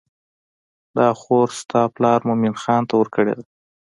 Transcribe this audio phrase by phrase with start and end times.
[0.97, 3.43] دا خور ستا پلار مومن خان ته ورکړې ده.